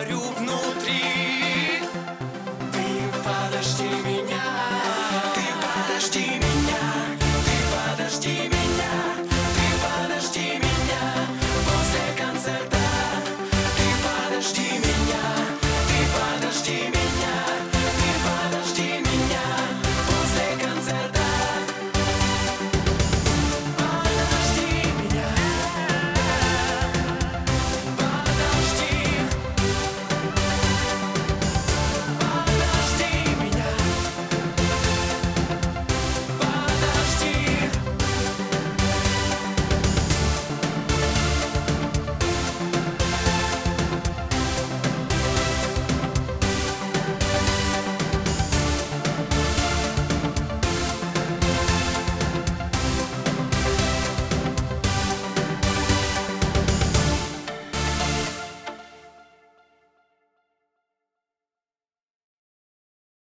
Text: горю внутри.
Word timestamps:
горю 0.00 0.20
внутри. 0.38 1.29